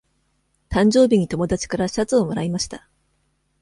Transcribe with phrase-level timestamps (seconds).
[0.71, 2.87] 誕生日に友達からシャツをもらいました。